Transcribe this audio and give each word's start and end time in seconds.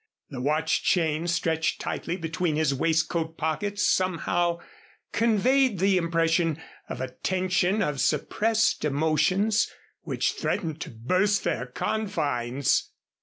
The 0.31 0.41
watch 0.41 0.81
chain 0.81 1.27
stretched 1.27 1.79
tightly 1.79 2.17
between 2.17 2.55
his 2.55 2.73
waistcoat 2.73 3.37
pockets 3.37 3.85
somehow 3.85 4.57
conveyed 5.11 5.77
the 5.77 5.95
impression 5.97 6.59
of 6.89 6.99
a 7.01 7.09
tension 7.09 7.83
of 7.83 7.99
suppressed 8.01 8.83
emotions, 8.83 9.69
which 10.01 10.31
threatened 10.31 10.81
to 10.81 10.89
burst 10.89 11.43
their 11.43 11.67
confines. 11.67 12.89